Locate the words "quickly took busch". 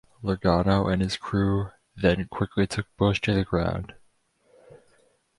2.31-3.21